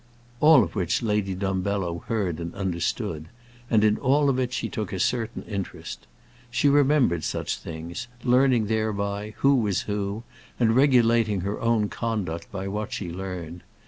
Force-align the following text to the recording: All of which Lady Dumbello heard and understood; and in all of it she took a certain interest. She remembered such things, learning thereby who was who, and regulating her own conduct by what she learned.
All 0.39 0.63
of 0.63 0.73
which 0.73 1.03
Lady 1.03 1.35
Dumbello 1.35 1.99
heard 2.07 2.39
and 2.39 2.55
understood; 2.55 3.27
and 3.69 3.83
in 3.83 3.99
all 3.99 4.29
of 4.31 4.39
it 4.39 4.51
she 4.51 4.67
took 4.67 4.91
a 4.91 4.99
certain 4.99 5.43
interest. 5.43 6.07
She 6.49 6.67
remembered 6.67 7.23
such 7.23 7.57
things, 7.59 8.07
learning 8.23 8.65
thereby 8.65 9.35
who 9.37 9.53
was 9.53 9.81
who, 9.81 10.23
and 10.59 10.75
regulating 10.75 11.41
her 11.41 11.61
own 11.61 11.87
conduct 11.87 12.51
by 12.51 12.67
what 12.67 12.91
she 12.91 13.11
learned. 13.11 13.61